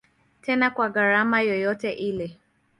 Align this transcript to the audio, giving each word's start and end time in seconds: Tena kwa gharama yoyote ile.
Tena 0.41 0.69
kwa 0.69 0.89
gharama 0.89 1.39
yoyote 1.41 1.91
ile. 1.91 2.39